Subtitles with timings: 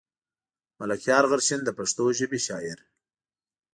[0.79, 2.79] ملکيار غرشين د پښتو ژبې شاعر.